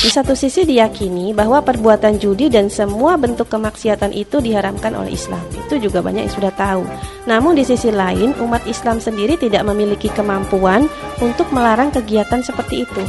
[0.00, 5.44] Di satu sisi diyakini bahwa perbuatan judi dan semua bentuk kemaksiatan itu diharamkan oleh Islam.
[5.68, 6.88] Itu juga banyak yang sudah tahu.
[7.28, 10.88] Namun di sisi lain, umat Islam sendiri tidak memiliki kemampuan
[11.20, 13.02] untuk melarang kegiatan seperti itu.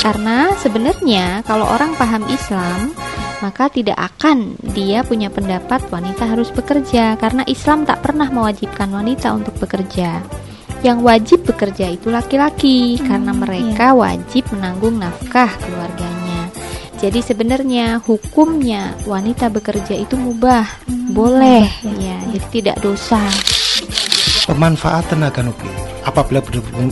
[0.00, 2.96] Karena sebenarnya kalau orang paham Islam,
[3.44, 9.36] maka tidak akan dia punya pendapat wanita harus bekerja karena Islam tak pernah mewajibkan wanita
[9.36, 10.24] untuk bekerja.
[10.82, 13.98] Yang wajib bekerja itu laki-laki hmm, karena mereka iya.
[13.98, 16.50] wajib menanggung nafkah keluarganya.
[16.98, 21.66] Jadi sebenarnya hukumnya wanita bekerja itu mubah, hmm, boleh
[22.02, 23.22] ya, jadi tidak dosa.
[24.42, 26.42] Pemanfaatan tenaga nuklir apabila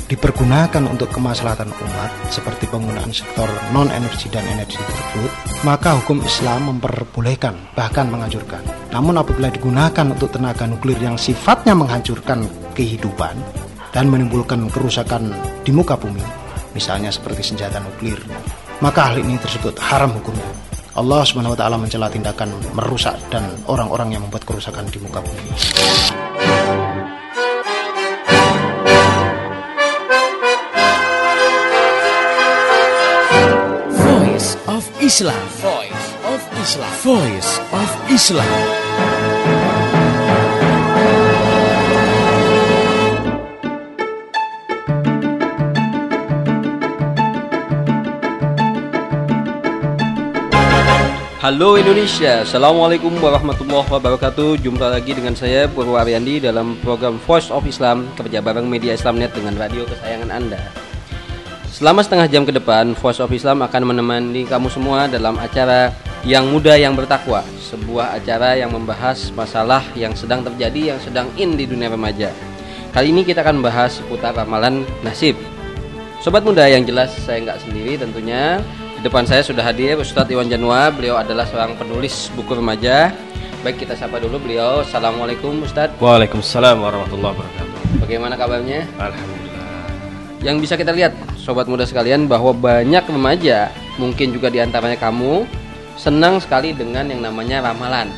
[0.07, 5.31] dipergunakan untuk kemaslahatan umat seperti penggunaan sektor non energi dan energi tersebut,
[5.67, 8.63] maka hukum Islam memperbolehkan bahkan menganjurkan.
[8.95, 13.35] Namun apabila digunakan untuk tenaga nuklir yang sifatnya menghancurkan kehidupan,
[13.91, 15.35] dan menimbulkan kerusakan
[15.67, 16.23] di muka bumi,
[16.75, 18.19] misalnya seperti senjata nuklir,
[18.79, 20.47] maka hal ini tersebut haram hukumnya.
[20.95, 25.43] Allah Subhanahu wa taala mencela tindakan merusak dan orang-orang yang membuat kerusakan di muka bumi.
[33.95, 35.45] Voice of Islam.
[35.63, 36.93] Voice of Islam.
[37.07, 39.10] Voice of Islam.
[51.41, 54.61] Halo Indonesia, Assalamualaikum warahmatullahi wabarakatuh.
[54.61, 59.57] Jumpa lagi dengan saya Purwaryandi dalam program Voice of Islam Kerja bareng Media Islamnet dengan
[59.57, 60.61] radio kesayangan Anda.
[61.73, 65.97] Selama setengah jam ke depan Voice of Islam akan menemani kamu semua dalam acara
[66.29, 71.57] Yang Muda Yang Bertakwa Sebuah acara yang membahas masalah yang sedang terjadi Yang sedang in
[71.57, 72.37] di dunia remaja.
[72.93, 75.41] Kali ini kita akan membahas seputar ramalan nasib.
[76.21, 78.61] Sobat muda yang jelas saya nggak sendiri tentunya
[79.01, 80.93] di depan saya sudah hadir Ustadz Iwan Janwa.
[80.93, 83.17] Beliau adalah seorang penulis buku remaja.
[83.65, 84.85] Baik kita sapa dulu beliau.
[84.85, 85.97] Assalamualaikum Ustadz.
[86.05, 87.81] Waalaikumsalam warahmatullahi wabarakatuh.
[88.05, 88.85] Bagaimana kabarnya?
[89.01, 89.89] Alhamdulillah.
[90.45, 95.49] Yang bisa kita lihat, sobat muda sekalian, bahwa banyak remaja, mungkin juga di antaranya kamu,
[95.97, 98.13] senang sekali dengan yang namanya ramalan.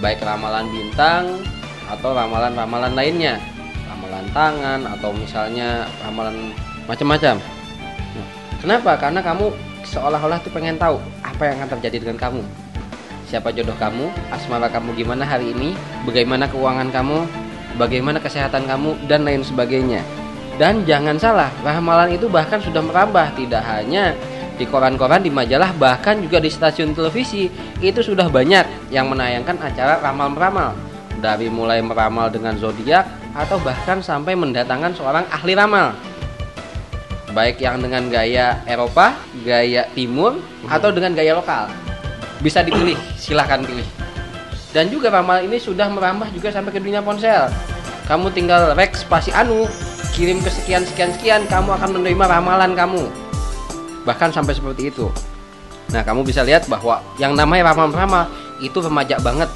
[0.00, 1.44] Baik ramalan bintang
[1.92, 3.36] atau ramalan-ramalan lainnya.
[3.84, 6.56] Ramalan tangan atau misalnya ramalan
[6.88, 7.36] macam-macam.
[8.64, 8.96] Kenapa?
[8.96, 12.42] Karena kamu seolah-olah tuh pengen tahu apa yang akan terjadi dengan kamu.
[13.26, 15.74] Siapa jodoh kamu asmara kamu gimana hari ini
[16.06, 17.26] bagaimana keuangan kamu
[17.74, 20.02] bagaimana kesehatan kamu dan lain sebagainya.
[20.56, 24.16] Dan jangan salah ramalan itu bahkan sudah merambah tidak hanya
[24.56, 27.50] di koran-koran di majalah bahkan juga di stasiun televisi.
[27.82, 30.72] Itu sudah banyak yang menayangkan acara ramal-meramal.
[31.16, 33.04] Dari mulai meramal dengan zodiak
[33.36, 35.92] atau bahkan sampai mendatangkan seorang ahli ramal
[37.36, 39.12] baik yang dengan gaya Eropa,
[39.44, 40.40] gaya Timur,
[40.72, 41.68] atau dengan gaya lokal.
[42.40, 43.84] Bisa dipilih, silahkan pilih.
[44.72, 47.52] Dan juga ramalan ini sudah merambah juga sampai ke dunia ponsel.
[48.08, 49.68] Kamu tinggal rek spasi anu,
[50.16, 53.04] kirim ke sekian sekian sekian, kamu akan menerima ramalan kamu.
[54.08, 55.12] Bahkan sampai seperti itu.
[55.92, 58.32] Nah, kamu bisa lihat bahwa yang namanya ramal-ramal
[58.64, 59.52] itu remaja banget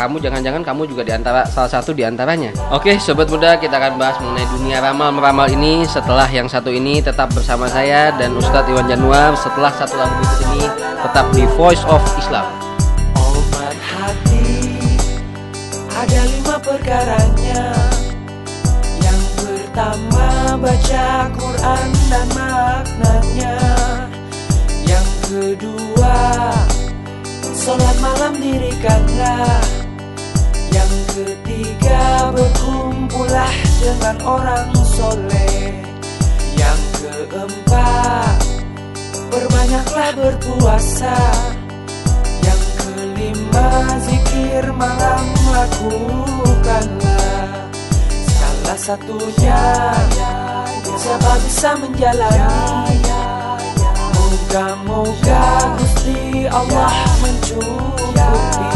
[0.00, 2.56] kamu jangan-jangan kamu juga di antara salah satu di antaranya.
[2.72, 7.04] Oke, sobat muda, kita akan bahas mengenai dunia ramal meramal ini setelah yang satu ini
[7.04, 9.36] tetap bersama saya dan Ustadz Iwan Januar.
[9.36, 10.64] Setelah satu lagu berikut ini
[11.04, 12.48] tetap di Voice of Islam.
[13.12, 14.48] Obat hati
[15.92, 17.64] ada lima perkaranya.
[19.04, 23.56] Yang pertama baca Quran dan maknanya.
[24.88, 26.16] Yang kedua
[27.60, 29.79] Sholat malam dirikanlah
[30.70, 35.74] yang ketiga berkumpullah dengan orang soleh.
[36.56, 38.38] Yang keempat
[39.30, 41.18] berbanyaklah berpuasa.
[42.42, 43.70] Yang kelima
[44.06, 47.70] zikir malam lakukanlah.
[48.26, 49.62] Salah satunya
[51.00, 52.98] siapa bisa menjalani.
[54.14, 55.46] Moga-moga
[55.78, 58.69] Gusti Allah mencukupi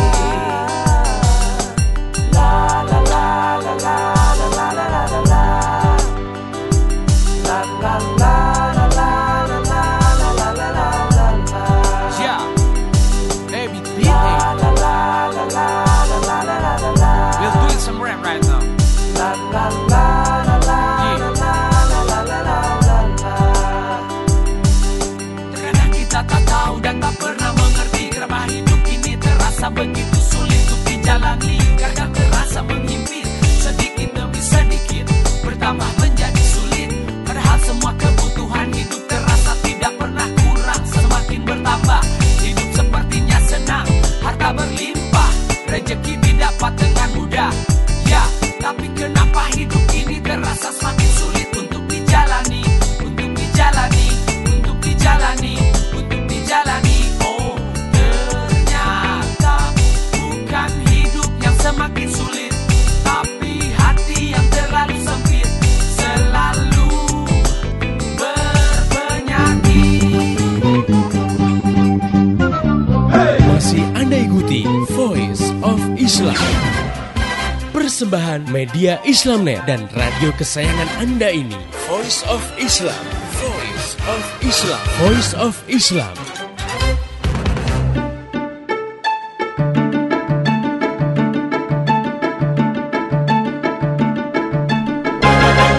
[78.04, 81.56] Persembahan media Islamnet dan radio kesayangan Anda ini.
[81.88, 83.00] Voice of Islam.
[83.40, 84.84] Voice of Islam.
[85.00, 86.12] Voice of Islam.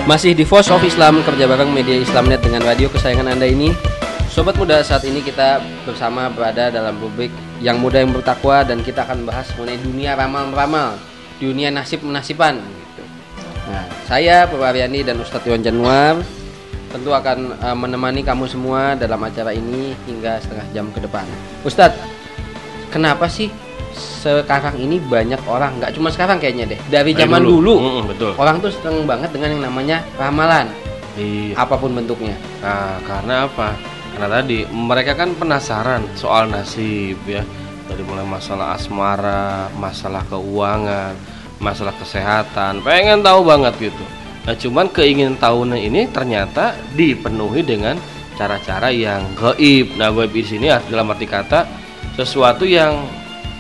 [0.10, 3.70] Masih di Voice of Islam kerja bareng media Islamnet dengan radio kesayangan Anda ini.
[4.34, 7.30] Sobat muda, saat ini kita bersama berada dalam rubrik
[7.62, 10.98] yang muda yang bertakwa dan kita akan bahas mengenai dunia ramal-ramal,
[11.38, 13.04] dunia nasib-menasiban gitu.
[13.66, 16.22] Nah, saya Bapak Aryani dan Ustadz Iwan Januar
[16.90, 21.28] tentu akan eh, menemani kamu semua dalam acara ini hingga setengah jam ke depan.
[21.62, 22.00] Ustadz,
[22.88, 23.52] kenapa sih
[23.96, 27.56] sekarang ini banyak orang nggak cuma sekarang kayaknya deh dari Dari zaman dulu.
[27.56, 28.32] dulu, Mm-mm, betul.
[28.36, 30.68] orang tuh seneng banget dengan yang namanya ramalan
[31.16, 31.56] Iya.
[31.56, 33.72] apa pun bentuknya Nah, karena apa?
[34.12, 37.40] Karena tadi mereka kan penasaran soal nasib ya.
[37.86, 41.14] Dari mulai masalah asmara, masalah keuangan,
[41.62, 44.06] masalah kesehatan, pengen tahu banget gitu.
[44.46, 47.98] Nah, cuman keingin tahunya ini ternyata dipenuhi dengan
[48.38, 49.98] cara-cara yang gaib.
[49.98, 51.66] Nah, gaib di sini dalam arti kata
[52.14, 53.06] sesuatu yang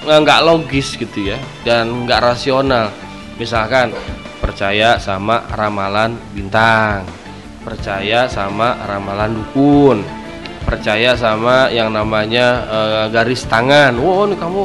[0.05, 2.93] nggak logis gitu ya dan nggak rasional.
[3.41, 3.91] Misalkan
[4.37, 7.01] percaya sama ramalan bintang,
[7.65, 10.05] percaya sama ramalan dukun,
[10.65, 13.93] percaya sama yang namanya eh, garis tangan.
[13.95, 14.63] Wow, ini kamu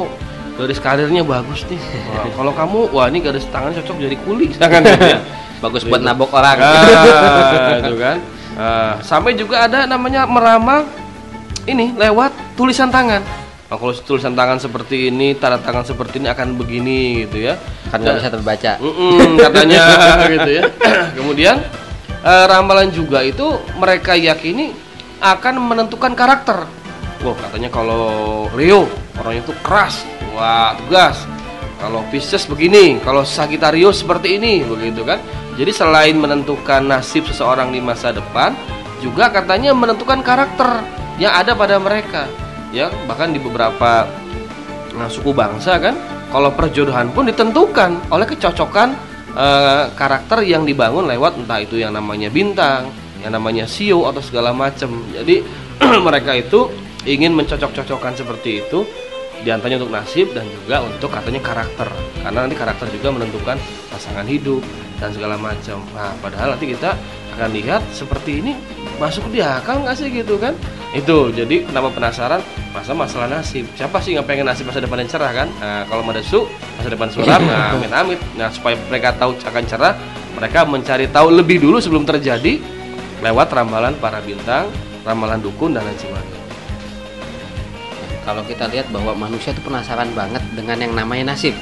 [0.57, 1.79] garis karirnya bagus nih.
[2.11, 5.21] Wah, kalau kamu, wah ini garis tangan cocok jadi kuli, gitu ya.
[5.61, 8.17] bagus buat nabok orang Ah, itu kan.
[8.57, 10.89] Ah, sampai juga ada namanya meramal
[11.69, 13.21] ini lewat tulisan tangan.
[13.71, 17.55] Nah, kalau tulisan tangan seperti ini, tanda tangan seperti ini akan begini gitu ya.
[17.87, 19.83] kan nggak bisa terbaca Mm-mm, katanya
[20.35, 20.63] gitu ya.
[21.17, 21.55] Kemudian
[22.19, 23.47] eh, ramalan juga itu
[23.79, 24.75] mereka yakini
[25.21, 26.65] akan menentukan karakter.
[27.21, 28.89] Wah katanya kalau Leo
[29.21, 30.01] orangnya itu keras,
[30.33, 31.21] wah tegas.
[31.77, 35.17] Kalau Pisces begini, kalau Sagittarius seperti ini, begitu kan.
[35.57, 38.53] Jadi selain menentukan nasib seseorang di masa depan,
[39.01, 40.85] juga katanya menentukan karakter
[41.17, 42.29] yang ada pada mereka.
[42.69, 44.05] Ya, bahkan di beberapa
[44.93, 45.97] nah, suku bangsa kan
[46.31, 48.95] kalau perjodohan pun ditentukan oleh kecocokan
[49.35, 54.51] eh, karakter yang dibangun lewat entah itu yang namanya bintang, yang namanya sio atau segala
[54.51, 55.01] macam.
[55.13, 55.45] Jadi
[56.07, 56.69] mereka itu
[57.05, 58.85] ingin mencocok-cocokkan seperti itu
[59.41, 61.89] di antaranya untuk nasib dan juga untuk katanya karakter
[62.21, 63.57] karena nanti karakter juga menentukan
[63.89, 64.61] pasangan hidup
[65.01, 65.81] dan segala macam.
[65.97, 66.93] Nah, padahal nanti kita
[67.33, 68.53] akan lihat seperti ini
[69.01, 70.53] masuk di akal nggak sih gitu kan?
[70.93, 73.65] Itu jadi kenapa penasaran masa masalah nasib.
[73.73, 75.47] Siapa sih nggak pengen nasib masa depan yang cerah kan?
[75.57, 76.45] Nah, kalau su
[76.77, 78.19] masa depan suram, nah amit amit.
[78.37, 79.97] Nah supaya mereka tahu akan cerah,
[80.37, 82.61] mereka mencari tahu lebih dulu sebelum terjadi
[83.21, 84.65] lewat ramalan para bintang,
[85.01, 86.39] ramalan dukun dan lain sebagainya.
[88.21, 91.57] kalau kita lihat bahwa manusia itu penasaran banget dengan yang namanya nasib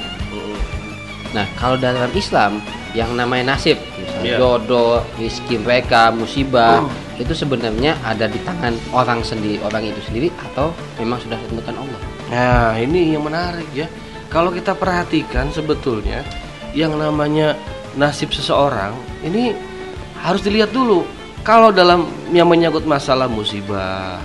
[1.30, 4.36] nah kalau dalam Islam yang namanya nasib misalnya Iya.
[4.36, 6.84] jodoh rezeki mereka musibah
[7.16, 12.00] itu sebenarnya ada di tangan orang sendiri orang itu sendiri atau memang sudah ditentukan Allah
[12.30, 13.90] Nah, ini yang menarik ya.
[14.28, 16.22] Kalau kita perhatikan sebetulnya
[16.70, 17.58] yang namanya
[17.96, 19.50] nasib seseorang ini
[20.14, 21.02] harus dilihat dulu.
[21.40, 22.04] Kalau dalam
[22.36, 24.20] yang menyangkut masalah musibah,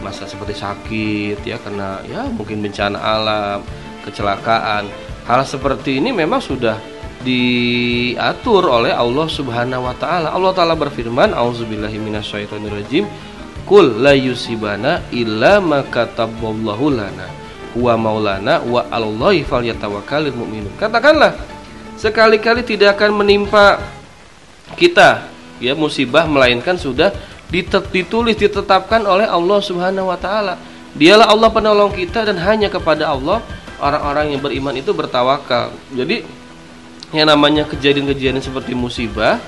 [0.00, 3.60] masalah seperti sakit ya karena ya mungkin bencana alam,
[4.00, 4.88] kecelakaan,
[5.28, 6.80] hal seperti ini memang sudah
[7.24, 10.32] diatur oleh Allah Subhanahu wa taala.
[10.32, 13.08] Allah taala berfirman, "Auzubillahi minasyaitonirrajim."
[13.64, 17.28] Kul la yusibana illa ma kataballahu lana
[17.72, 20.72] huwa maulana wa 'alallahi falyatawakkalul mu'minun.
[20.76, 21.32] Katakanlah,
[21.96, 23.80] sekali-kali tidak akan menimpa
[24.76, 27.14] kita ya musibah melainkan sudah
[27.92, 30.58] ditulis ditetapkan oleh Allah Subhanahu wa taala.
[30.94, 33.42] Dialah Allah penolong kita dan hanya kepada Allah
[33.82, 35.74] orang-orang yang beriman itu bertawakal.
[35.90, 36.22] Jadi
[37.14, 39.38] yang namanya kejadian-kejadian seperti musibah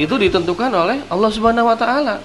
[0.00, 2.20] itu ditentukan oleh Allah Subhanahu wa taala.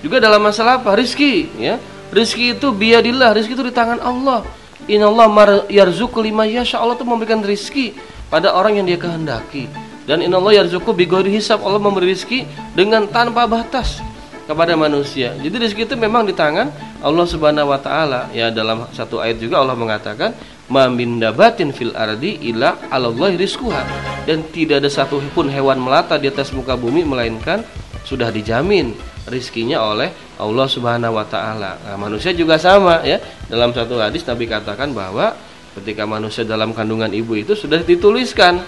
[0.00, 0.96] Juga dalam masalah apa?
[0.96, 1.76] Rizki ya.
[2.12, 4.44] Rizki itu biadillah, rizki itu di tangan Allah.
[4.84, 6.76] Inallah mar yarzuqu lima yasha.
[6.76, 7.96] Allah itu memberikan rizki
[8.28, 9.70] pada orang yang dia kehendaki.
[10.02, 11.62] Dan inallah yarzuqu bighairi hisab.
[11.62, 12.42] Allah memberi rizki
[12.74, 14.02] dengan tanpa batas
[14.44, 15.34] kepada manusia.
[15.38, 16.68] Jadi rizki itu memang di tangan
[17.02, 18.26] Allah Subhanahu wa taala.
[18.34, 20.34] Ya dalam satu ayat juga Allah mengatakan
[20.66, 23.82] ma min dabatin fil ardi illa 'alallahi rizquha.
[24.26, 27.62] Dan tidak ada satu pun hewan melata di atas muka bumi melainkan
[28.02, 28.98] sudah dijamin
[29.30, 30.10] rizkinya oleh
[30.42, 31.78] Allah Subhanahu wa taala.
[31.78, 33.22] Nah, manusia juga sama ya.
[33.46, 35.38] Dalam satu hadis Nabi katakan bahwa
[35.78, 38.58] ketika manusia dalam kandungan ibu itu sudah dituliskan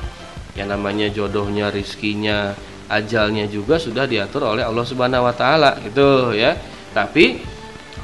[0.55, 2.55] yang namanya jodohnya, rizkinya,
[2.87, 6.55] ajalnya juga sudah diatur oleh Allah Subhanahu wa taala gitu ya.
[6.95, 7.43] Tapi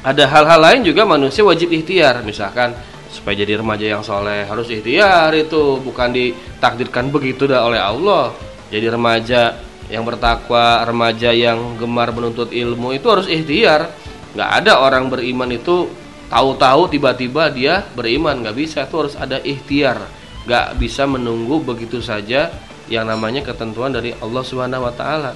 [0.03, 2.25] ada hal-hal lain juga manusia wajib ikhtiar.
[2.27, 2.75] Misalkan
[3.11, 8.35] supaya jadi remaja yang soleh harus ikhtiar itu bukan ditakdirkan begitu dah oleh Allah.
[8.71, 9.55] Jadi remaja
[9.91, 13.87] yang bertakwa remaja yang gemar menuntut ilmu itu harus ikhtiar.
[14.35, 15.87] Nggak ada orang beriman itu
[16.27, 18.43] tahu-tahu tiba-tiba dia beriman.
[18.43, 22.49] Nggak bisa itu harus ada ikhtiar nggak bisa menunggu begitu saja
[22.91, 25.31] yang namanya ketentuan dari Allah Subhanahu Wa Taala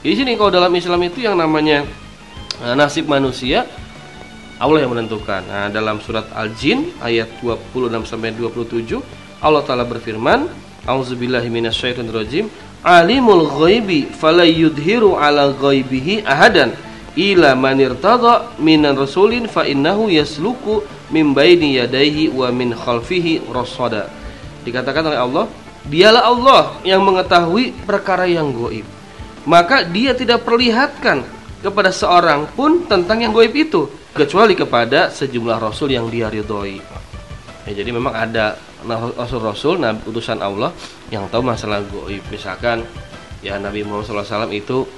[0.00, 1.84] di sini kalau dalam Islam itu yang namanya
[2.64, 3.68] eh, nasib manusia
[4.60, 5.40] Allah yang menentukan.
[5.48, 9.00] Nah, dalam surat Al-Jin ayat 26 sampai 27
[9.40, 10.52] Allah taala berfirman,
[10.84, 12.52] A'udzubillahi minasyaitonirrajim.
[12.84, 16.76] Alimul ghaibi fala yudhiru ala ghaibihi ahadan
[17.16, 21.80] ila man irtada minan rasulin fa innahu yasluku min baini
[22.32, 24.08] wa min khalfihi rasada.
[24.62, 25.44] Dikatakan oleh Allah,
[25.88, 28.84] dialah Allah yang mengetahui perkara yang goib.
[29.48, 31.24] Maka dia tidak perlihatkan
[31.60, 36.80] kepada seorang pun tentang yang goib itu kecuali kepada sejumlah rasul yang dia ridhoi.
[37.68, 38.56] Ya, jadi memang ada
[39.16, 40.72] rasul-rasul nabi utusan Allah
[41.12, 42.24] yang tahu masalah goib.
[42.32, 42.84] Misalkan
[43.44, 44.88] ya Nabi Muhammad SAW itu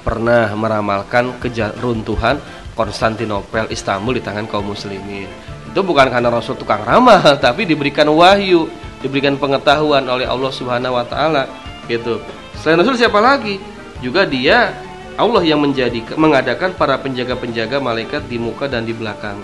[0.00, 2.40] pernah meramalkan keruntuhan
[2.72, 5.28] Konstantinopel Istanbul di tangan kaum muslimin.
[5.68, 11.04] Itu bukan karena Rasul tukang ramal, tapi diberikan wahyu, diberikan pengetahuan oleh Allah Subhanahu wa
[11.04, 11.48] taala
[11.88, 12.20] gitu.
[12.60, 13.56] Selain Rasul siapa lagi?
[14.00, 14.72] Juga dia
[15.20, 19.36] Allah yang menjadi mengadakan para penjaga-penjaga malaikat di muka dan di belakang.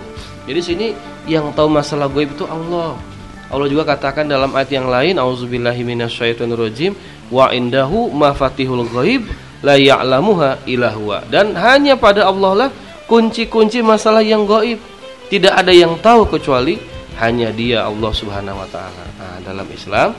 [0.49, 0.87] Jadi sini
[1.29, 2.97] yang tahu masalah gaib itu Allah.
[3.47, 6.95] Allah juga katakan dalam ayat yang lain, auzubillahi minasyaitonirrajim,
[7.31, 9.23] wa indahu mafatihul ghaib
[9.63, 11.23] la ya'lamuha illa huwa.
[11.31, 12.69] Dan hanya pada Allah lah
[13.07, 14.79] kunci-kunci masalah yang gaib.
[15.27, 16.79] Tidak ada yang tahu kecuali
[17.17, 19.03] hanya Dia Allah Subhanahu wa taala.
[19.17, 20.13] Nah, dalam Islam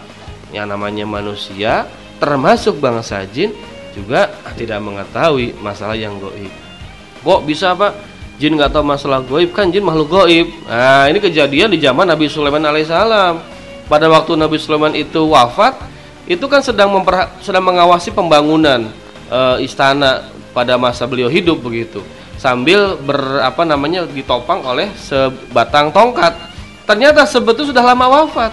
[0.51, 1.87] yang namanya manusia
[2.19, 3.55] termasuk bangsa jin
[3.95, 6.51] juga tidak mengetahui masalah yang goib.
[7.23, 7.95] Kok bisa pak?
[8.39, 10.47] Jin nggak tahu masalah goib kan jin makhluk goib.
[10.71, 13.59] Nah ini kejadian di zaman Nabi Sulaiman alaihissalam.
[13.91, 15.75] Pada waktu Nabi Sulaiman itu wafat,
[16.29, 16.93] itu kan sedang
[17.41, 18.85] sedang mengawasi pembangunan
[19.33, 22.05] e, istana pada masa beliau hidup begitu.
[22.39, 26.37] Sambil ber apa namanya ditopang oleh sebatang tongkat.
[26.89, 28.53] Ternyata sebetulnya sudah lama wafat.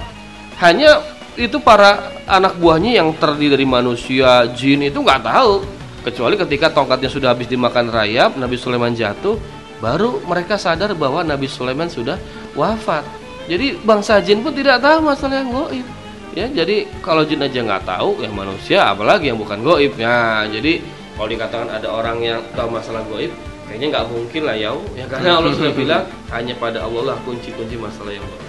[0.60, 1.00] Hanya
[1.40, 5.64] itu para anak buahnya yang terdiri dari manusia, jin itu nggak tahu
[6.04, 9.40] kecuali ketika tongkatnya sudah habis dimakan rayap, Nabi Sulaiman jatuh,
[9.80, 12.20] baru mereka sadar bahwa Nabi Sulaiman sudah
[12.54, 13.02] wafat.
[13.50, 15.88] Jadi bangsa jin pun tidak tahu masalah yang goib.
[16.36, 19.96] Ya, jadi kalau jin aja nggak tahu, ya manusia apalagi yang bukan goib.
[19.96, 20.84] Ya, jadi
[21.16, 23.32] kalau dikatakan ada orang yang tahu masalah goib,
[23.68, 27.76] kayaknya nggak mungkin lah ya, ya karena Allah sudah bilang hanya pada Allah lah kunci-kunci
[27.78, 28.44] masalah yang goib.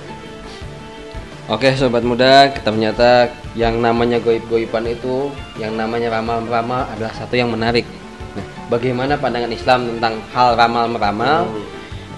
[1.46, 5.30] Oke sobat muda, kita ternyata yang namanya goib-goiban itu,
[5.62, 7.87] yang namanya ramal-ramal adalah satu yang menarik.
[8.35, 11.46] Nah, bagaimana pandangan Islam tentang hal ramal-meramal?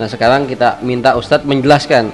[0.00, 2.08] Nah, sekarang kita minta Ustadz menjelaskan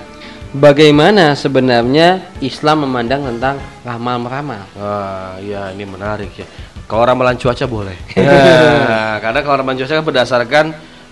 [0.58, 4.66] bagaimana sebenarnya Islam memandang tentang ramal-meramal.
[4.74, 6.46] Wah, ya ini menarik ya.
[6.84, 7.96] Kalau ramalan cuaca boleh.
[8.16, 10.64] ya, karena kalau ramalan cuaca kan berdasarkan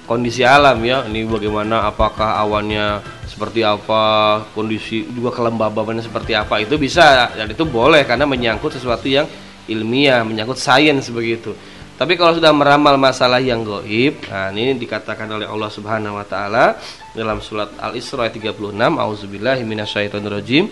[0.05, 1.09] kondisi alam ya.
[1.09, 7.65] Ini bagaimana apakah awannya seperti apa, kondisi juga kelembabannya seperti apa itu bisa dan itu
[7.65, 9.25] boleh karena menyangkut sesuatu yang
[9.65, 11.57] ilmiah, menyangkut sains begitu.
[11.97, 16.77] Tapi kalau sudah meramal masalah yang goib, nah ini dikatakan oleh Allah Subhanahu wa taala
[17.15, 20.67] dalam surat Al-Isra ayat 36, auzubillahi minasyaitonirrajim.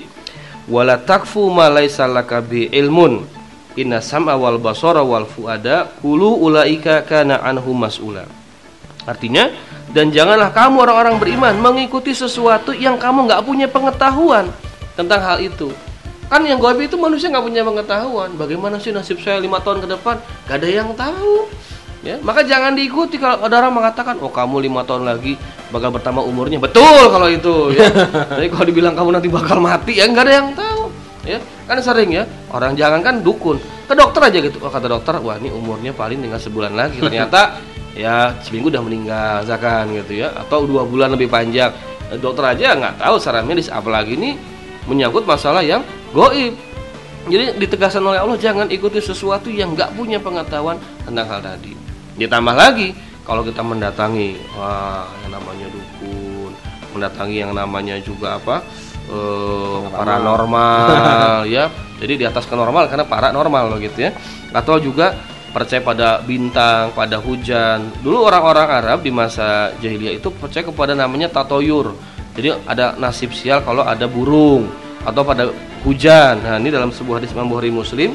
[0.67, 3.40] Wala takfu ma laka bi ilmun.
[3.81, 8.29] Inna sam'a wal basara wal fuada kullu ulaika kana anhu mas'ula.
[9.09, 9.49] Artinya,
[9.91, 14.53] dan janganlah kamu orang-orang beriman mengikuti sesuatu yang kamu nggak punya pengetahuan
[14.95, 15.73] tentang hal itu.
[16.31, 18.31] Kan yang goib itu manusia nggak punya pengetahuan.
[18.39, 20.23] Bagaimana sih nasib saya lima tahun ke depan?
[20.47, 21.51] Gak ada yang tahu.
[22.01, 25.37] Ya, maka jangan diikuti kalau ada orang mengatakan, oh kamu lima tahun lagi
[25.69, 26.57] bakal bertambah umurnya.
[26.57, 27.75] Betul kalau itu.
[27.77, 27.93] Ya.
[28.39, 30.70] Jadi kalau dibilang kamu nanti bakal mati, ya nggak ada yang tahu.
[31.21, 31.37] Ya,
[31.69, 34.57] kan sering ya orang jangan kan dukun ke dokter aja gitu.
[34.65, 36.97] Oh, kata dokter, wah ini umurnya paling tinggal sebulan lagi.
[37.05, 37.61] Ternyata
[37.95, 41.75] ya seminggu udah meninggal misalkan gitu ya atau dua bulan lebih panjang
[42.11, 44.39] eh, dokter aja nggak tahu secara medis apalagi ini
[44.87, 45.83] menyangkut masalah yang
[46.15, 46.55] goib
[47.29, 51.75] jadi ditegaskan oleh Allah jangan ikuti sesuatu yang nggak punya pengetahuan tentang hal tadi
[52.17, 52.95] ditambah lagi
[53.27, 56.53] kalau kita mendatangi wah yang namanya dukun
[56.97, 58.63] mendatangi yang namanya juga apa
[59.11, 61.69] uh, paranormal ya
[62.01, 64.11] jadi di atas kenormal karena paranormal gitu ya
[64.55, 65.15] atau juga
[65.51, 67.91] percaya pada bintang, pada hujan.
[68.01, 71.95] Dulu orang-orang Arab di masa jahiliyah itu percaya kepada namanya tatoyur.
[72.39, 74.71] Jadi ada nasib sial kalau ada burung
[75.03, 75.51] atau pada
[75.83, 76.39] hujan.
[76.41, 78.15] Nah, ini dalam sebuah hadis Imam Bukhari Muslim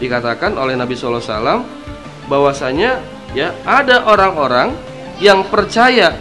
[0.00, 1.62] dikatakan oleh Nabi SAW
[2.26, 2.98] bahwasanya
[3.36, 4.72] ya ada orang-orang
[5.20, 6.16] yang percaya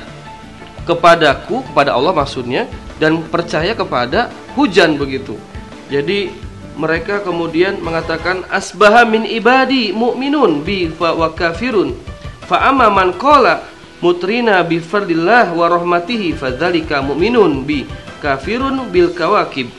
[0.84, 2.68] kepadaku kepada Allah maksudnya
[3.02, 5.34] dan percaya kepada hujan begitu.
[5.90, 6.30] Jadi
[6.78, 11.98] mereka kemudian mengatakan asbaha min ibadi mu'minun bi wa kafirun.
[12.46, 13.66] Fa amma man qala
[14.06, 17.90] mutrina bi fardillah wa rahmatihi fadzalika mu'minun bi
[18.22, 19.74] kafirun bil kawakib.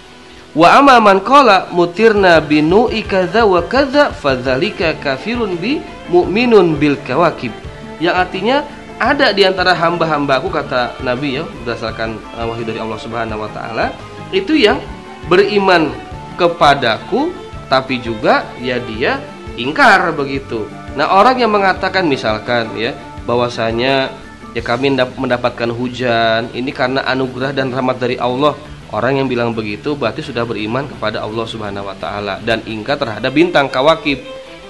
[0.53, 5.79] Wa amma man qala mutirna bi nu'i kadza wa kadza fadzalika kafirun bi
[6.11, 7.55] mu'minun bil kawakib
[8.03, 8.67] yang artinya
[9.03, 13.91] ada di antara hamba-hambaku kata Nabi ya berdasarkan uh, wahyu dari Allah Subhanahu wa taala
[14.31, 14.79] itu yang
[15.27, 15.91] beriman
[16.39, 17.35] kepadaku
[17.67, 19.19] tapi juga ya dia
[19.59, 20.71] ingkar begitu.
[20.95, 22.95] Nah, orang yang mengatakan misalkan ya
[23.25, 24.13] bahwasanya
[24.53, 28.55] ya kami mendapatkan hujan ini karena anugerah dan rahmat dari Allah.
[28.93, 33.33] Orang yang bilang begitu berarti sudah beriman kepada Allah Subhanahu wa taala dan ingkar terhadap
[33.33, 34.21] bintang kawakib.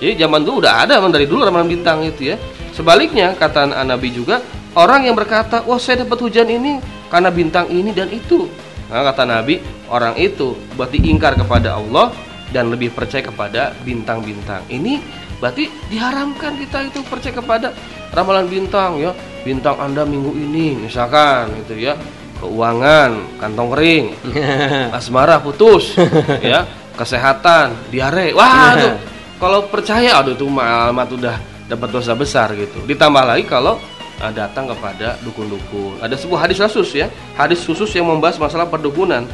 [0.02, 2.36] Jadi zaman dulu udah ada dari dulu ramalan bintang itu ya.
[2.74, 4.42] Sebaliknya kata Nabi juga
[4.74, 8.50] orang yang berkata, "Wah, saya dapat hujan ini karena bintang ini dan itu."
[8.90, 12.10] Nah, kata Nabi, orang itu berarti ingkar kepada Allah
[12.50, 14.66] dan lebih percaya kepada bintang-bintang.
[14.66, 14.98] Ini
[15.38, 17.70] berarti diharamkan kita itu percaya kepada
[18.10, 19.14] ramalan bintang ya.
[19.46, 21.94] Bintang Anda minggu ini misalkan gitu ya
[22.42, 24.06] keuangan, kantong kering,
[24.98, 25.94] asmara putus,
[26.42, 26.66] ya,
[26.98, 28.34] kesehatan, diare.
[28.34, 28.94] Wah, tuh
[29.42, 32.78] kalau percaya aduh tuh alamat udah dapat dosa besar gitu.
[32.86, 33.74] Ditambah lagi kalau
[34.22, 35.98] uh, datang kepada dukun-dukun.
[35.98, 39.26] Ada sebuah hadis khusus ya, hadis khusus yang membahas masalah perdukunan.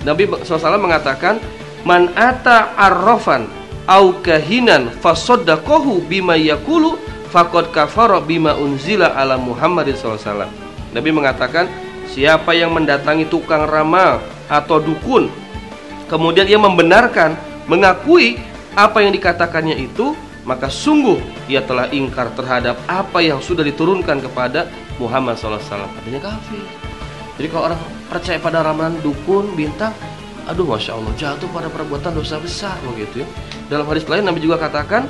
[0.00, 1.36] Nabi SAW mengatakan,
[1.84, 3.52] "Man ata arrafan
[3.84, 6.96] au kahinan fasaddaqahu bima yakulu
[7.28, 10.48] faqad kafara bima unzila ala Muhammadin SAW."
[10.96, 11.68] Nabi mengatakan,
[12.10, 14.18] Siapa yang mendatangi tukang ramal
[14.50, 15.30] atau dukun
[16.10, 17.38] Kemudian ia membenarkan
[17.70, 18.34] Mengakui
[18.76, 21.20] apa yang dikatakannya itu Maka sungguh
[21.52, 26.64] ia telah ingkar terhadap apa yang sudah diturunkan kepada Muhammad SAW Artinya kafir.
[27.36, 29.92] Jadi kalau orang percaya pada ramalan dukun, bintang
[30.48, 33.26] Aduh Masya Allah jatuh pada perbuatan dosa besar begitu ya.
[33.68, 35.06] Dalam hadis lain Nabi juga katakan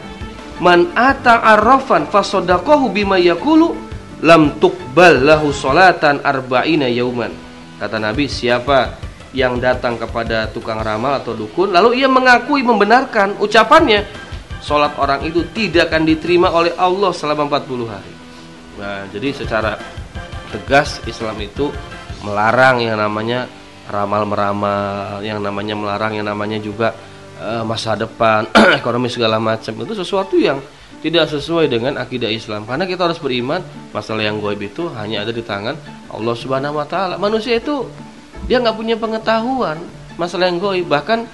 [0.61, 3.73] Man ata arrafan fasodakohu bima yakulu
[4.21, 7.33] lam tuqbal lahu salatan arba'ina yauman.
[7.81, 8.93] Kata Nabi, siapa
[9.31, 14.03] yang datang kepada tukang ramal atau dukun lalu ia mengakui membenarkan ucapannya,
[14.59, 18.13] salat orang itu tidak akan diterima oleh Allah selama 40 hari.
[18.81, 19.79] Nah, jadi secara
[20.51, 21.71] tegas Islam itu
[22.27, 23.47] melarang yang namanya
[23.87, 26.95] ramal meramal, yang namanya melarang yang namanya juga
[27.39, 28.47] uh, masa depan,
[28.81, 29.75] ekonomi segala macam.
[29.75, 30.59] Itu sesuatu yang
[31.01, 35.33] tidak sesuai dengan akidah Islam karena kita harus beriman masalah yang goib itu hanya ada
[35.33, 35.73] di tangan
[36.13, 37.17] Allah Subhanahu wa taala.
[37.17, 37.89] Manusia itu
[38.47, 39.81] dia nggak punya pengetahuan
[40.21, 40.87] masalah yang goib.
[40.87, 41.25] Bahkan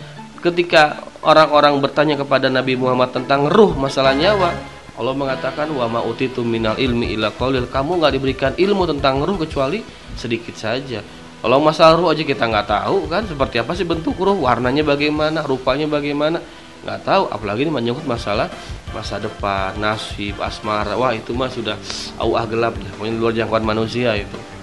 [0.40, 4.54] ketika orang-orang bertanya kepada Nabi Muhammad tentang ruh masalah nyawa
[4.96, 7.68] Allah mengatakan wa ma utitu minal ilmi illa qalil.
[7.68, 9.84] Kamu nggak diberikan ilmu tentang ruh kecuali
[10.16, 11.04] sedikit saja.
[11.44, 15.44] Kalau masalah ruh aja kita nggak tahu kan seperti apa sih bentuk ruh warnanya bagaimana
[15.44, 16.40] rupanya bagaimana
[16.80, 17.28] nggak tahu.
[17.28, 18.48] Apalagi ini menyangkut masalah
[18.96, 20.96] masa depan nasib asmara.
[20.96, 21.76] Wah itu mah sudah
[22.22, 24.55] awah gelap pokoknya luar jangkauan manusia itu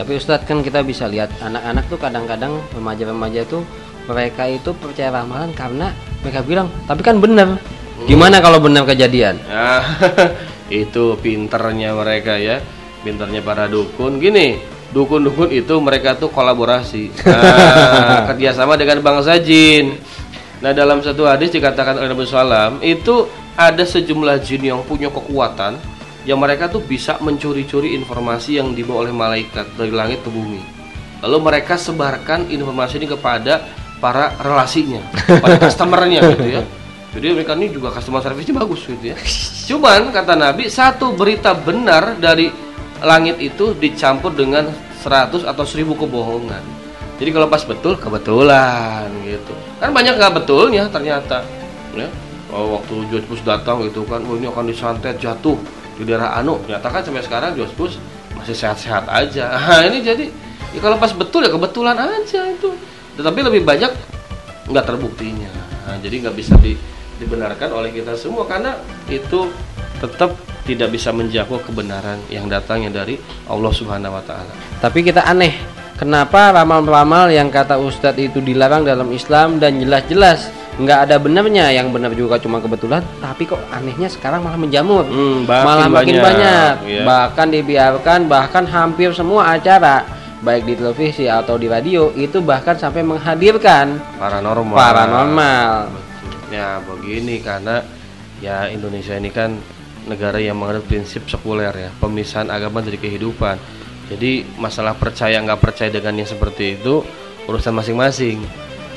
[0.00, 3.60] tapi Ustadz kan kita bisa lihat anak-anak tuh kadang-kadang remaja-remaja tuh
[4.08, 5.92] mereka itu percaya ramalan karena
[6.24, 7.60] mereka bilang tapi kan benar
[8.08, 9.36] gimana kalau benar kejadian?
[9.44, 9.84] Nah,
[10.72, 12.64] itu pinternya mereka ya.
[13.04, 14.16] Pinternya para dukun.
[14.16, 14.56] Gini
[14.96, 17.12] dukun-dukun itu mereka tuh kolaborasi.
[17.28, 20.00] Nah, kerjasama dengan bangsa jin
[20.60, 23.24] Nah dalam satu hadis dikatakan oleh Nabi Sallam itu
[23.56, 25.80] ada sejumlah jin yang punya kekuatan
[26.28, 30.60] yang mereka tuh bisa mencuri-curi informasi yang dibawa oleh malaikat dari langit ke bumi.
[31.24, 33.64] Lalu mereka sebarkan informasi ini kepada
[34.00, 35.00] para relasinya,
[35.40, 36.62] pada customernya gitu ya.
[37.10, 39.16] Jadi mereka ini juga customer service-nya bagus gitu ya.
[39.68, 42.48] Cuman kata Nabi satu berita benar dari
[43.00, 44.68] langit itu dicampur dengan
[45.02, 46.62] 100 atau 1000 kebohongan.
[47.20, 49.52] Jadi kalau pas betul kebetulan gitu.
[49.76, 51.44] Kan banyak nggak betulnya ternyata.
[51.92, 52.08] Ya.
[52.50, 55.54] Oh, waktu Jospus datang gitu kan, oh ini akan disantet jatuh
[56.00, 56.56] di daerah Anu.
[56.64, 58.00] Ternyata kan sampai sekarang Jospus
[58.32, 59.52] masih sehat-sehat aja.
[59.68, 60.24] Nah, ini jadi
[60.72, 62.72] ya kalau pas betul ya kebetulan aja itu.
[63.20, 63.92] Tetapi lebih banyak
[64.72, 65.52] nggak terbuktinya.
[65.84, 66.72] Nah, jadi nggak bisa di,
[67.20, 68.80] dibenarkan oleh kita semua karena
[69.12, 69.52] itu
[70.00, 70.32] tetap
[70.64, 74.52] tidak bisa menjangkau kebenaran yang datangnya dari Allah Subhanahu wa taala.
[74.80, 80.98] Tapi kita aneh Kenapa ramal-ramal yang kata Ustadz itu dilarang dalam Islam dan jelas-jelas nggak
[81.08, 85.90] ada benarnya yang benar juga cuma kebetulan tapi kok anehnya sekarang malah menjamur hmm, malah
[85.90, 86.74] makin banyak, banyak.
[86.86, 87.04] Yeah.
[87.04, 90.06] bahkan dibiarkan bahkan hampir semua acara
[90.40, 95.74] baik di televisi atau di radio itu bahkan sampai menghadirkan paranormal paranormal
[96.48, 97.84] ya begini karena
[98.40, 99.58] ya Indonesia ini kan
[100.08, 103.80] negara yang menganut prinsip sekuler ya pemisahan agama dari kehidupan
[104.10, 107.06] Jadi masalah percaya nggak percaya dengan yang seperti itu
[107.46, 108.42] urusan masing-masing.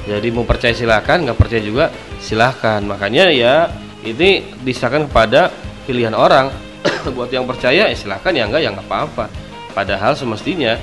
[0.03, 1.85] Jadi mau percaya silakan, nggak percaya juga
[2.19, 2.83] silahkan.
[2.83, 3.71] Makanya ya
[4.03, 5.47] ini disahkan kepada
[5.87, 6.51] pilihan orang.
[7.15, 9.31] Buat yang percaya ya silahkan, yang enggak ya nggak apa-apa.
[9.71, 10.75] Padahal semestinya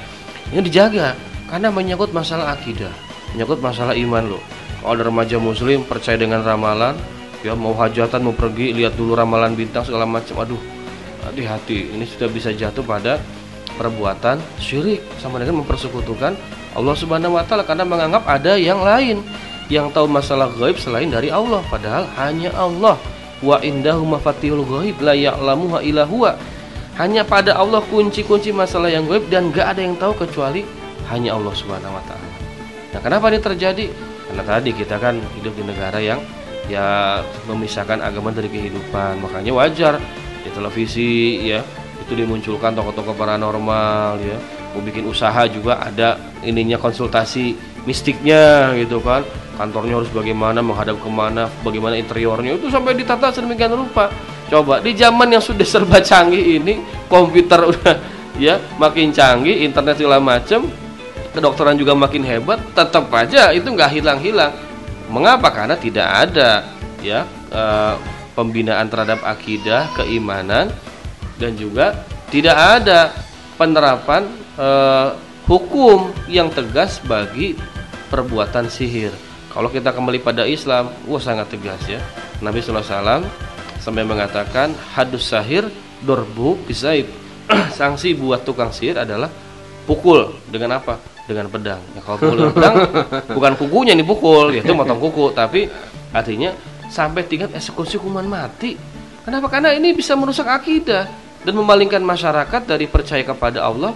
[0.50, 1.14] ini dijaga
[1.52, 2.90] karena menyangkut masalah akidah,
[3.36, 4.42] menyangkut masalah iman loh.
[4.80, 6.96] Kalau ada remaja muslim percaya dengan ramalan,
[7.44, 10.40] ya mau hajatan mau pergi lihat dulu ramalan bintang segala macam.
[10.40, 10.60] Aduh,
[11.28, 13.20] hati-hati ini sudah bisa jatuh pada
[13.76, 16.34] perbuatan syirik sama dengan mempersekutukan
[16.74, 19.22] Allah Subhanahu wa taala karena menganggap ada yang lain
[19.70, 22.98] yang tahu masalah gaib selain dari Allah padahal hanya Allah
[23.40, 26.36] wa indahu mafatihul ghaib la ya'lamuha illa huwa
[27.00, 30.66] hanya pada Allah kunci-kunci masalah yang gaib dan gak ada yang tahu kecuali
[31.08, 32.28] hanya Allah Subhanahu wa taala.
[32.92, 33.86] Nah, kenapa ini terjadi?
[34.28, 36.20] Karena tadi kita kan hidup di negara yang
[36.68, 39.18] ya memisahkan agama dari kehidupan.
[39.24, 39.96] Makanya wajar
[40.44, 41.64] di televisi ya
[42.04, 44.38] itu dimunculkan tokoh-tokoh paranormal ya
[44.74, 49.26] mau bikin usaha juga ada ininya konsultasi mistiknya gitu kan.
[49.60, 52.56] Kantornya harus bagaimana menghadap ke mana bagaimana interiornya.
[52.56, 54.08] Itu sampai ditata sedemikian rupa.
[54.48, 57.94] Coba di zaman yang sudah serba canggih ini komputer udah
[58.44, 60.64] ya makin canggih internet segala macam
[61.30, 64.50] kedokteran juga makin hebat tetap aja itu nggak hilang-hilang.
[65.12, 65.52] Mengapa?
[65.52, 66.64] Karena tidak ada
[67.04, 67.94] ya eh,
[68.32, 70.72] pembinaan terhadap akidah keimanan
[71.36, 73.12] dan juga tidak ada
[73.60, 75.08] penerapan eh,
[75.48, 77.56] hukum yang tegas bagi
[78.12, 79.10] perbuatan sihir.
[79.50, 81.98] Kalau kita kembali pada Islam, wah sangat tegas ya.
[82.38, 83.26] Nabi SAW
[83.82, 85.66] sampai mengatakan hadus sahir
[86.04, 87.08] dorbu bisaib.
[87.78, 89.26] Sanksi buat tukang sihir adalah
[89.88, 91.02] pukul dengan apa?
[91.26, 91.82] Dengan pedang.
[91.98, 92.76] Ya, kalau pukul pedang
[93.36, 95.66] bukan kukunya nih pukul, yaitu motong kuku, tapi
[96.14, 96.54] artinya
[96.86, 98.78] sampai tingkat eksekusi hukuman mati.
[99.26, 99.50] Kenapa?
[99.50, 101.10] Karena ini bisa merusak akidah
[101.42, 103.94] dan memalingkan masyarakat dari percaya kepada Allah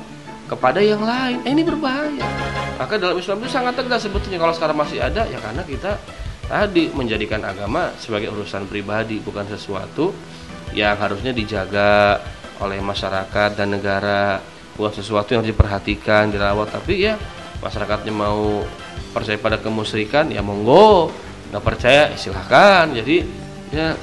[0.54, 1.42] kepada yang lain.
[1.42, 2.24] Eh, ini berbahaya.
[2.78, 4.38] Maka dalam Islam itu sangat tegas sebetulnya.
[4.38, 5.98] Kalau sekarang masih ada ya karena kita
[6.46, 10.14] tadi menjadikan agama sebagai urusan pribadi bukan sesuatu
[10.76, 12.22] yang harusnya dijaga
[12.62, 14.38] oleh masyarakat dan negara.
[14.74, 16.70] Bukan sesuatu yang harus diperhatikan dirawat.
[16.70, 17.14] Tapi ya
[17.62, 18.62] masyarakatnya mau
[19.14, 21.10] percaya pada kemusyrikan ya monggo.
[21.50, 22.90] Nggak percaya silahkan.
[22.90, 23.22] Jadi
[23.70, 23.94] ya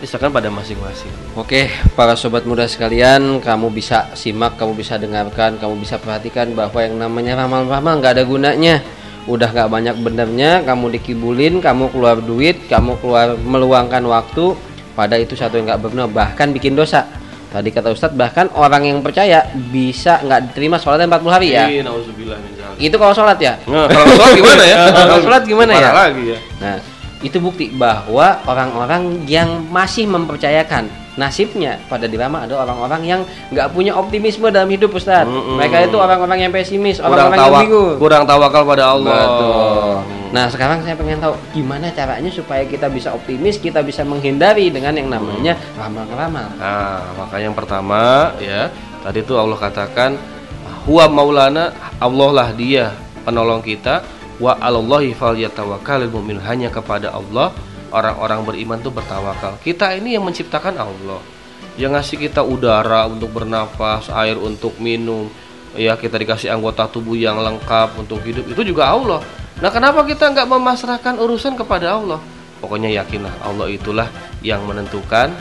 [0.00, 1.12] misalkan pada masing-masing.
[1.36, 6.80] Oke, para sobat muda sekalian, kamu bisa simak, kamu bisa dengarkan, kamu bisa perhatikan bahwa
[6.80, 8.80] yang namanya ramal-ramal nggak ada gunanya.
[9.28, 14.56] Udah nggak banyak benernya, kamu dikibulin, kamu keluar duit, kamu keluar meluangkan waktu,
[14.96, 17.04] pada itu satu yang nggak benar, bahkan bikin dosa.
[17.50, 19.42] Tadi kata Ustadz bahkan orang yang percaya
[19.74, 21.66] bisa nggak diterima sholatnya 40 hari ya.
[21.66, 21.82] Iya,
[22.78, 23.58] Itu kalau sholat ya.
[23.66, 24.76] Nah, kalau sholat gimana ya?
[24.94, 25.90] kalau sholat gimana ya?
[25.90, 26.38] lagi ya.
[26.62, 26.78] Nah,
[27.20, 30.88] itu bukti bahwa orang-orang yang masih mempercayakan
[31.20, 33.20] nasibnya pada dilema ada orang-orang yang
[33.52, 35.28] nggak punya optimisme dalam hidup Ustaz.
[35.28, 35.56] Mm -mm.
[35.60, 37.96] Mereka itu orang-orang yang pesimis, orang-orang yang bingung.
[38.00, 39.20] Kurang tawakal pada Allah.
[39.20, 40.20] Betul.
[40.30, 44.94] Nah, sekarang saya pengen tahu gimana caranya supaya kita bisa optimis, kita bisa menghindari dengan
[44.94, 46.48] yang namanya ramal-ramal.
[46.54, 48.70] Nah, maka yang pertama ya,
[49.02, 50.14] tadi itu Allah katakan
[50.86, 52.94] huwa maulana, Allah lah dia
[53.26, 54.06] penolong kita
[54.40, 57.52] wa alallahi falyatawakkalul mu'min hanya kepada Allah
[57.92, 59.58] orang-orang beriman itu bertawakal.
[59.60, 61.20] Kita ini yang menciptakan Allah.
[61.78, 65.30] Yang ngasih kita udara untuk bernafas, air untuk minum,
[65.74, 69.22] ya kita dikasih anggota tubuh yang lengkap untuk hidup itu juga Allah.
[69.60, 72.18] Nah kenapa kita nggak memasrahkan urusan kepada Allah?
[72.60, 74.08] Pokoknya yakinlah Allah itulah
[74.44, 75.32] yang menentukan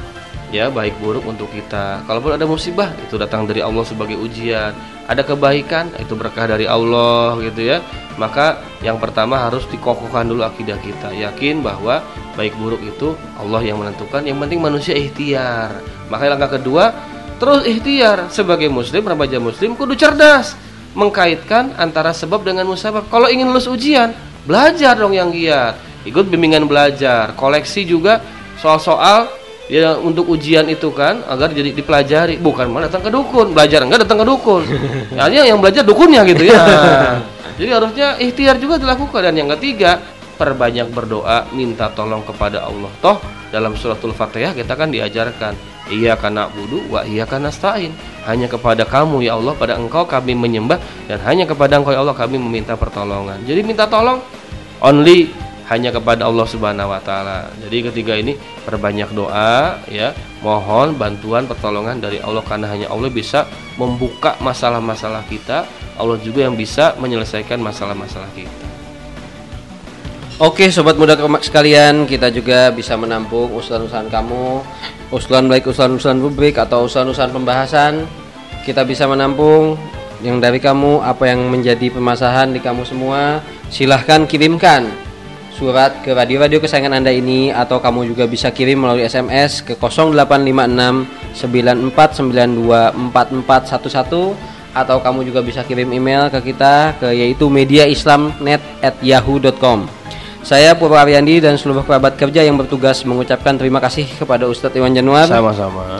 [0.50, 2.06] ya baik buruk untuk kita.
[2.06, 4.74] Kalaupun ada musibah itu datang dari Allah sebagai ujian.
[5.10, 7.82] Ada kebaikan itu berkah dari Allah gitu ya.
[8.22, 11.10] Maka yang pertama harus dikokohkan dulu akidah kita.
[11.10, 12.06] Yakin bahwa
[12.38, 14.22] baik buruk itu Allah yang menentukan.
[14.22, 15.82] Yang penting manusia ikhtiar.
[16.14, 16.94] Maka langkah kedua
[17.40, 20.60] terus ikhtiar sebagai muslim remaja muslim kudu cerdas
[20.98, 23.08] mengkaitkan antara sebab dengan musabab.
[23.08, 24.12] Kalau ingin lulus ujian,
[24.44, 25.78] belajar dong yang giat.
[26.04, 28.20] Ikut bimbingan belajar, koleksi juga
[28.60, 29.39] soal-soal
[29.70, 32.42] ya untuk ujian itu kan agar jadi dipelajari.
[32.42, 33.54] Bukan malah datang ke dukun.
[33.54, 34.64] Belajar enggak datang ke dukun.
[35.22, 36.60] Hanya yang belajar dukunnya gitu ya.
[37.56, 39.30] Jadi harusnya ikhtiar juga dilakukan.
[39.30, 40.02] Dan yang ketiga
[40.36, 42.92] perbanyak berdoa minta tolong kepada Allah.
[43.00, 43.22] Toh
[43.54, 45.58] dalam suratul fatihah kita kan diajarkan
[45.90, 47.94] iya karena budu wa iya karena stain.
[48.26, 50.82] Hanya kepada kamu ya Allah pada engkau kami menyembah.
[51.06, 53.42] Dan hanya kepada engkau ya Allah kami meminta pertolongan.
[53.46, 54.22] Jadi minta tolong
[54.80, 57.54] only hanya kepada Allah Subhanahu wa taala.
[57.62, 58.34] Jadi ketiga ini
[58.66, 63.46] perbanyak doa ya, mohon bantuan pertolongan dari Allah karena hanya Allah bisa
[63.78, 68.58] membuka masalah-masalah kita, Allah juga yang bisa menyelesaikan masalah-masalah kita.
[70.40, 74.64] Oke sobat muda sekalian kita juga bisa menampung usulan-usulan kamu.
[75.12, 78.08] Usulan baik usulan-usulan publik atau usulan-usulan pembahasan.
[78.64, 79.76] Kita bisa menampung
[80.24, 83.44] yang dari kamu apa yang menjadi permasalahan di kamu semua.
[83.68, 85.09] Silahkan kirimkan
[85.60, 91.36] surat ke radio-radio kesayangan anda ini atau kamu juga bisa kirim melalui SMS ke 0856
[91.36, 94.40] 9492 4411
[94.72, 100.00] atau kamu juga bisa kirim email ke kita ke yaitu mediaislamnet@yahoo.com
[100.40, 104.96] saya Purwa Ariandi dan seluruh kerabat kerja yang bertugas mengucapkan terima kasih kepada Ustadz Iwan
[104.96, 105.28] Januar.
[105.28, 106.00] Sama-sama.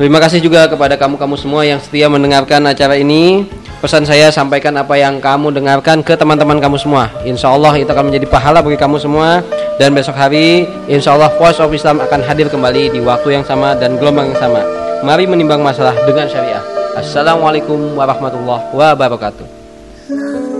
[0.00, 3.44] Terima kasih juga kepada kamu-kamu semua yang setia mendengarkan acara ini.
[3.80, 7.08] Pesan saya sampaikan apa yang kamu dengarkan ke teman-teman kamu semua.
[7.24, 9.40] Insya Allah itu akan menjadi pahala bagi kamu semua.
[9.80, 13.72] Dan besok hari, insya Allah Voice of Islam akan hadir kembali di waktu yang sama
[13.72, 14.60] dan gelombang yang sama.
[15.00, 16.60] Mari menimbang masalah dengan syariah.
[16.92, 20.59] Assalamualaikum warahmatullahi wabarakatuh.